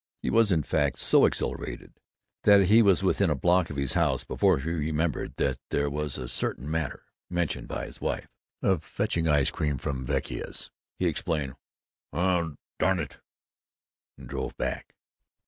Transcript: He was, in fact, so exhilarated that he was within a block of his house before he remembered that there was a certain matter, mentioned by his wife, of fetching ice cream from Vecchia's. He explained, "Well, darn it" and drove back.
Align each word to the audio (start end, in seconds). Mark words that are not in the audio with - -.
He 0.23 0.31
was, 0.31 0.51
in 0.51 0.63
fact, 0.63 0.97
so 0.97 1.25
exhilarated 1.27 1.93
that 2.41 2.63
he 2.65 2.81
was 2.81 3.03
within 3.03 3.29
a 3.29 3.35
block 3.35 3.69
of 3.69 3.75
his 3.75 3.93
house 3.93 4.23
before 4.23 4.57
he 4.57 4.71
remembered 4.71 5.35
that 5.35 5.59
there 5.69 5.91
was 5.91 6.17
a 6.17 6.27
certain 6.27 6.71
matter, 6.71 7.03
mentioned 7.29 7.67
by 7.67 7.85
his 7.85 8.01
wife, 8.01 8.27
of 8.63 8.83
fetching 8.83 9.27
ice 9.27 9.51
cream 9.51 9.77
from 9.77 10.03
Vecchia's. 10.03 10.71
He 10.97 11.05
explained, 11.05 11.53
"Well, 12.11 12.55
darn 12.79 12.97
it" 12.97 13.19
and 14.17 14.27
drove 14.27 14.57
back. 14.57 14.95